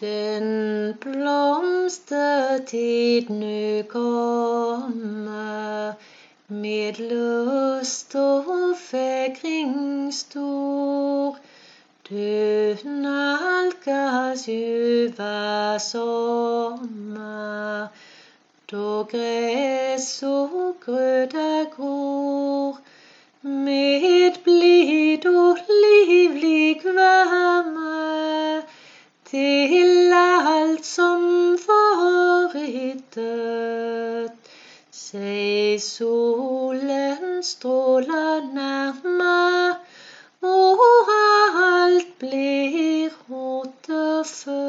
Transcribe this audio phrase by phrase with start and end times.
[0.00, 5.92] Den blomstertid nu kommer
[6.48, 11.36] med lust og fekring stor.
[12.08, 17.88] Du nalkas ljuva sommer,
[18.70, 22.78] då gress og grøda gror.
[23.42, 27.90] Med blid og livlig värme
[34.92, 39.76] Se solen stråler nærme,
[40.42, 40.82] og
[41.66, 43.86] alt blir rått
[44.32, 44.59] før.